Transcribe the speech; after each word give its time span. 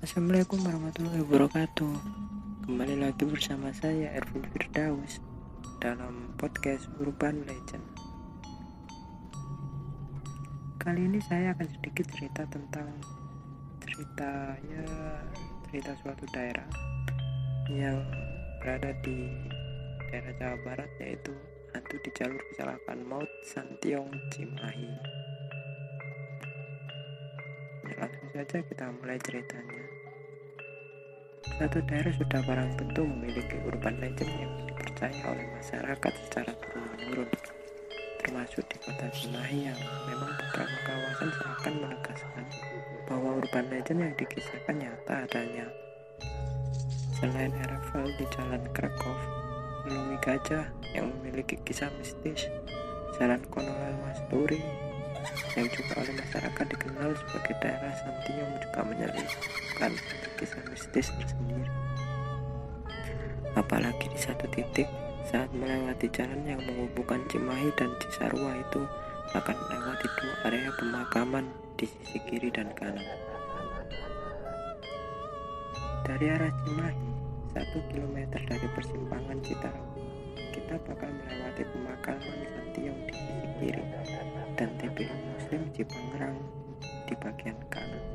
Assalamualaikum 0.00 0.64
warahmatullahi 0.64 1.20
wabarakatuh. 1.28 1.92
Kembali 2.64 3.04
lagi 3.04 3.20
bersama 3.28 3.68
saya 3.68 4.08
Ervin 4.16 4.48
Firdaus 4.48 5.20
Dalam 5.76 6.32
podcast 6.40 6.88
Urban 7.04 7.44
Legend. 7.44 7.84
Kali 10.80 11.04
ini 11.04 11.20
saya 11.20 11.52
akan 11.52 11.68
sedikit 11.68 12.08
cerita 12.16 12.48
tentang 12.48 12.88
Cerita 13.84 14.56
ya 14.72 14.88
Cerita 15.68 15.92
suatu 16.00 16.24
daerah 16.32 16.64
Yang 17.68 18.00
berada 18.64 18.96
di 19.04 19.28
daerah 20.08 20.32
Jawa 20.40 20.56
Barat 20.64 20.90
Yaitu 20.96 21.36
hantu 21.76 22.00
di 22.00 22.10
jalur 22.16 22.40
kecelakaan 22.48 23.04
maut 23.04 23.28
Santiong 23.52 24.08
Cimahi. 24.32 25.20
Langsung 28.00 28.32
saja 28.32 28.64
kita 28.64 28.88
mulai 28.96 29.20
ceritanya 29.20 29.89
satu 31.40 31.80
daerah 31.88 32.12
sudah 32.12 32.40
barang 32.44 32.70
tentu 32.76 33.02
memiliki 33.04 33.56
urban 33.64 33.96
legend 33.96 34.32
yang 34.36 34.52
dipercaya 34.68 35.20
oleh 35.24 35.46
masyarakat 35.56 36.12
secara 36.28 36.52
turun-menurun, 36.60 37.30
termasuk 38.20 38.64
di 38.68 38.76
kota 38.80 39.08
Cimahi 39.08 39.72
yang 39.72 39.80
memang 40.04 40.32
beberapa 40.36 40.76
kawasan 40.84 41.30
seakan 41.32 41.74
menegaskan 41.80 42.44
bahwa 43.08 43.40
urban 43.40 43.66
legend 43.72 43.98
yang 44.04 44.14
dikisahkan 44.20 44.76
nyata 44.76 45.14
adanya. 45.24 45.66
Selain 47.16 47.52
Erevel 47.52 48.08
di 48.16 48.24
Jalan 48.32 48.64
Krakow, 48.72 49.16
Lumi 49.88 50.16
Gajah 50.20 50.68
yang 50.92 51.08
memiliki 51.20 51.56
kisah 51.64 51.92
mistis, 52.00 52.48
Jalan 53.16 53.40
Konolel 53.48 53.96
Masturi 54.04 54.60
yang 55.56 55.68
juga 55.68 56.00
oleh 56.00 56.14
masyarakat 56.16 56.66
dikenal 56.72 57.10
sebagai 57.12 57.54
daerah 57.60 57.92
Santiong 58.00 58.52
juga 58.62 58.80
menyelipkan 58.86 59.92
mistis 60.90 61.14
tersendiri. 61.14 61.70
Apalagi 63.54 64.10
di 64.10 64.18
satu 64.18 64.50
titik 64.50 64.90
saat 65.22 65.46
melewati 65.54 66.10
jalan 66.10 66.42
yang 66.42 66.58
menghubungkan 66.66 67.22
Cimahi 67.30 67.70
dan 67.78 67.94
Cisarua 68.02 68.58
itu 68.58 68.82
akan 69.30 69.54
melewati 69.54 70.06
dua 70.18 70.34
area 70.50 70.70
pemakaman 70.74 71.46
di 71.78 71.86
sisi 71.86 72.18
kiri 72.26 72.50
dan 72.50 72.74
kanan. 72.74 73.06
Dari 76.02 76.26
arah 76.26 76.50
Cimahi, 76.66 77.06
satu 77.54 77.78
kilometer 77.94 78.42
dari 78.50 78.66
persimpangan 78.74 79.38
Citarum, 79.46 79.90
kita 80.50 80.74
bakal 80.90 81.10
melewati 81.22 81.62
pemakaman 81.70 82.38
Santiong 82.50 82.98
di 83.06 83.14
sisi 83.14 83.46
kiri 83.62 83.84
dan 84.58 84.74
TPU 84.74 85.14
Muslim 85.38 85.62
Cipangerang 85.70 86.38
di 87.06 87.14
bagian 87.14 87.58
kanan. 87.70 88.09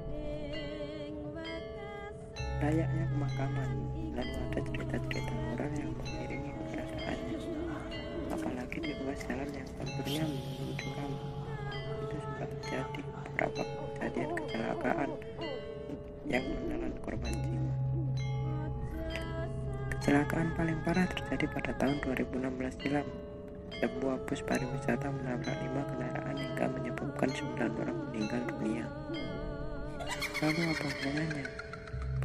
Layaknya 2.64 3.06
pemakaman, 3.12 3.70
lalu 4.16 4.34
ada 4.48 4.60
cerita-cerita 4.64 5.34
moral 5.52 5.72
yang 5.76 5.92
mengiringi 5.92 6.52
keberadaannya. 6.56 7.40
Apalagi 8.32 8.78
di 8.80 8.92
ruas 9.04 9.20
jalan 9.28 9.50
yang 9.52 9.70
konturnya 9.76 10.24
menuju 10.24 10.88
kamu. 10.96 11.20
Itu 12.00 12.16
sempat 12.24 12.48
terjadi 12.48 13.02
beberapa 13.04 13.62
kejadian 13.68 14.30
kecelakaan 14.40 15.10
yang 16.32 16.46
menelan 16.48 16.94
korban 17.04 17.34
jiwa. 17.44 17.74
Kecelakaan 19.92 20.48
paling 20.56 20.80
parah 20.88 21.08
terjadi 21.12 21.46
pada 21.52 21.72
tahun 21.76 21.98
2016 22.08 22.82
silam 22.82 23.08
sebuah 23.76 24.16
bus 24.24 24.40
pariwisata 24.48 25.12
menabrak 25.12 25.58
lima 25.60 25.84
kendaraan 25.92 26.38
hingga 26.40 26.66
menyebabkan 26.72 27.30
sembilan 27.36 27.72
orang 27.84 27.98
meninggal 28.08 28.42
dunia. 28.48 28.86
Lalu 30.40 30.62
apa 30.72 30.86
hubungannya? 30.88 31.46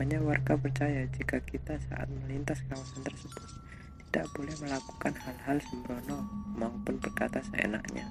Banyak 0.00 0.24
warga 0.24 0.56
percaya 0.56 1.04
jika 1.12 1.44
kita 1.44 1.76
saat 1.76 2.08
melintas 2.08 2.64
kawasan 2.72 3.04
tersebut 3.04 3.44
tidak 4.08 4.32
boleh 4.32 4.56
melakukan 4.64 5.12
hal-hal 5.12 5.60
sembrono 5.60 6.24
maupun 6.56 6.96
berkata 7.04 7.44
seenaknya 7.44 8.08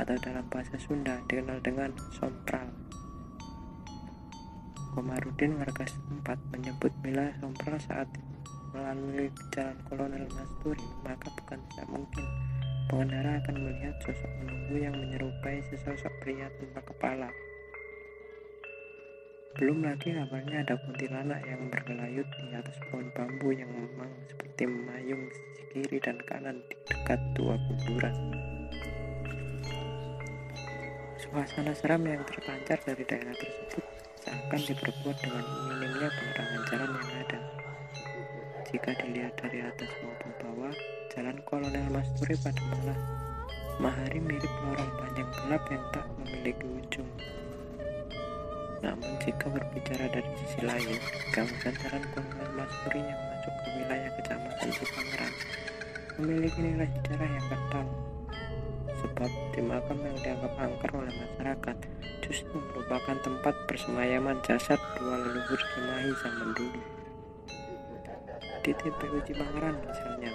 atau 0.00 0.16
dalam 0.24 0.48
bahasa 0.48 0.80
Sunda 0.80 1.20
dikenal 1.28 1.60
dengan 1.60 1.92
sompral. 2.16 2.72
Komarudin 4.96 5.60
warga 5.60 5.84
setempat 5.84 6.40
menyebut 6.48 6.96
Mila 7.04 7.28
sompral 7.44 7.76
saat 7.76 8.08
melalui 8.72 9.28
jalan 9.52 9.76
Kolonel 9.84 10.24
Masturi 10.32 10.88
maka 11.04 11.28
bukan 11.28 11.60
tidak 11.60 11.86
mungkin 11.92 12.24
pengendara 12.88 13.36
akan 13.44 13.68
melihat 13.68 13.92
sosok 14.00 14.32
menunggu 14.40 14.80
yang 14.80 14.96
menyerupai 14.96 15.60
sesosok 15.68 16.24
pria 16.24 16.48
tanpa 16.56 16.80
kepala. 16.88 17.28
Belum 19.56 19.80
lagi 19.80 20.12
kabarnya 20.12 20.66
ada 20.66 20.76
kuntilanak 20.76 21.40
yang 21.48 21.72
bergelayut 21.72 22.28
di 22.28 22.52
atas 22.52 22.76
pohon 22.90 23.08
bambu 23.16 23.54
yang 23.56 23.72
memang 23.72 24.12
seperti 24.28 24.68
memayung 24.68 25.24
sisi 25.32 25.62
kiri 25.72 25.98
dan 26.02 26.20
kanan 26.28 26.60
di 26.68 26.76
dekat 26.84 27.20
dua 27.32 27.56
kuburan. 27.56 28.16
Suasana 31.16 31.72
seram 31.72 32.04
yang 32.04 32.20
terpancar 32.28 32.76
dari 32.84 33.04
daerah 33.08 33.32
tersebut 33.32 33.84
seakan 34.20 34.60
diperkuat 34.60 35.16
dengan 35.24 35.44
minimnya 35.72 36.08
penerangan 36.12 36.62
jalan 36.68 36.90
yang 36.92 37.12
ada. 37.24 37.40
Jika 38.68 38.90
dilihat 39.00 39.32
dari 39.40 39.64
atas 39.64 39.88
maupun 40.04 40.32
bawah, 40.44 40.74
jalan 41.16 41.40
Kolonel 41.48 41.88
Masturi 41.88 42.36
pada 42.36 42.60
malah 42.68 43.00
Mahari 43.78 44.18
mirip 44.18 44.50
lorong 44.66 44.90
panjang 44.98 45.30
gelap 45.38 45.62
yang 45.70 45.84
tak 45.94 46.02
memiliki 46.18 46.66
ujung. 46.66 47.06
Namun 48.78 49.10
jika 49.18 49.50
berbicara 49.50 50.06
dari 50.06 50.30
sisi 50.38 50.60
lain, 50.62 50.98
kawasan 51.34 51.74
jalan 51.82 52.02
Kolonel 52.14 52.50
Masturi 52.54 53.02
yang 53.02 53.20
masuk 53.34 53.54
ke 53.58 53.68
wilayah 53.82 54.10
kecamatan 54.14 54.68
Cipangeran 54.70 55.32
memiliki 56.18 56.58
nilai 56.62 56.88
sejarah 56.98 57.30
yang 57.30 57.46
kental. 57.50 57.86
Sebab 58.98 59.30
di 59.54 59.60
makam 59.62 59.98
yang 60.02 60.18
dianggap 60.22 60.52
angker 60.58 60.90
oleh 60.94 61.14
masyarakat 61.14 61.76
justru 62.22 62.54
merupakan 62.58 63.16
tempat 63.22 63.54
persemayaman 63.70 64.38
jasad 64.46 64.78
dua 64.98 65.16
leluhur 65.26 65.60
Cimahi 65.74 66.10
zaman 66.22 66.48
dulu. 66.54 66.80
Di 68.62 68.72
TPU 68.74 69.18
Cipangeran 69.26 69.74
misalnya, 69.80 70.30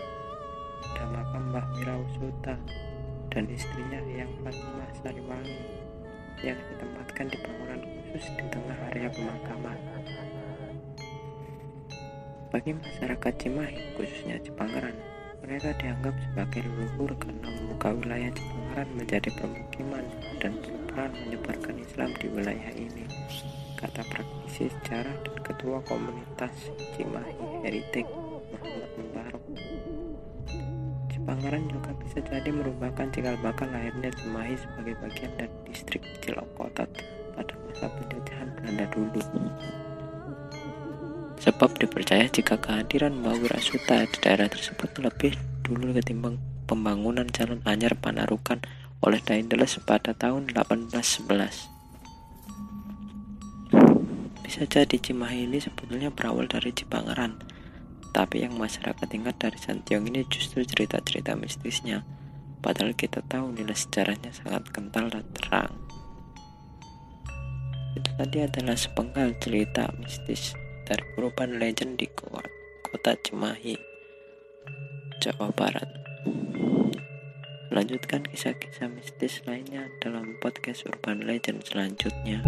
ada 0.83 1.03
makam 1.11 1.43
Mbah 1.51 1.67
Wirausuta 1.79 2.55
dan 3.31 3.43
istrinya 3.51 3.99
yang 4.07 4.31
Fatimah 4.43 4.89
Sariwangi 4.99 5.59
yang 6.43 6.59
ditempatkan 6.59 7.31
di 7.31 7.37
bangunan 7.39 7.72
khusus 8.13 8.29
di 8.37 8.45
tengah 8.53 8.77
area 8.93 9.09
pemakaman. 9.09 9.73
Bagi 12.53 12.77
masyarakat 12.77 13.33
Cimahi, 13.41 13.97
khususnya 13.97 14.37
Cipangeran, 14.37 14.93
mereka 15.41 15.73
dianggap 15.81 16.13
sebagai 16.21 16.61
leluhur 16.61 17.09
karena 17.17 17.49
membuka 17.49 17.89
wilayah 17.97 18.29
Cipangeran 18.37 18.89
menjadi 18.93 19.29
permukiman 19.33 20.05
dan 20.37 20.53
berperan 20.61 21.11
menyebarkan 21.25 21.75
Islam 21.81 22.09
di 22.21 22.27
wilayah 22.29 22.71
ini. 22.77 23.09
Kata 23.81 24.05
praktisi 24.05 24.69
sejarah 24.69 25.17
dan 25.25 25.37
ketua 25.41 25.81
komunitas 25.89 26.53
Cimahi 26.93 27.65
Heritage 27.65 28.13
Muhammad 28.53 28.91
Mubarok. 29.01 29.43
Cipangeran 31.09 31.65
juga 31.65 31.97
bisa 31.97 32.21
jadi 32.21 32.53
merupakan 32.53 33.09
cikal 33.09 33.41
bakal 33.41 33.73
lahirnya 33.73 34.13
Cimahi 34.13 34.53
sebagai 34.53 35.01
bagian 35.01 35.33
dari 35.33 35.55
distrik 35.65 36.05
kecil 36.05 36.37
Okotot 36.37 36.93
pada 37.33 37.53
masa 37.67 37.89
penjajahan 37.89 38.49
Belanda 38.57 38.85
dulu. 38.93 39.21
Sebab 41.43 41.75
dipercaya 41.75 42.31
jika 42.31 42.55
kehadiran 42.55 43.19
Mbah 43.19 43.35
Wirasuta 43.43 44.07
di 44.07 44.17
daerah 44.23 44.47
tersebut 44.47 44.95
lebih 45.03 45.35
dulu 45.67 45.91
ketimbang 45.91 46.39
pembangunan 46.63 47.27
jalan 47.27 47.59
anyar 47.67 47.99
Panarukan 47.99 48.63
oleh 49.03 49.19
Daindeles 49.19 49.75
pada 49.83 50.15
tahun 50.15 50.55
1811. 50.55 51.73
Bisa 54.47 54.63
jadi 54.69 54.95
Cimahi 54.95 55.49
ini 55.49 55.59
sebetulnya 55.59 56.13
berawal 56.13 56.47
dari 56.47 56.71
Cipangeran, 56.71 57.41
tapi 58.15 58.45
yang 58.45 58.55
masyarakat 58.55 59.09
ingat 59.11 59.35
dari 59.41 59.59
Santiong 59.59 60.07
ini 60.07 60.23
justru 60.29 60.63
cerita-cerita 60.63 61.35
mistisnya, 61.35 62.05
padahal 62.63 62.95
kita 62.95 63.19
tahu 63.25 63.51
nilai 63.51 63.75
sejarahnya 63.75 64.31
sangat 64.31 64.69
kental 64.71 65.11
dan 65.11 65.25
terang. 65.35 65.73
Tadi 68.13 68.45
adalah 68.45 68.77
sepenggal 68.77 69.33
cerita 69.41 69.89
mistis 69.97 70.53
dari 70.85 71.01
urban 71.17 71.57
legend 71.57 71.97
di 71.97 72.05
kota 72.13 73.17
Cimahi, 73.17 73.73
Jawa 75.17 75.49
Barat. 75.57 75.89
Lanjutkan 77.73 78.21
kisah-kisah 78.29 78.93
mistis 78.93 79.41
lainnya 79.49 79.89
dalam 79.97 80.37
podcast 80.37 80.85
Urban 80.85 81.25
Legend 81.25 81.65
selanjutnya. 81.65 82.45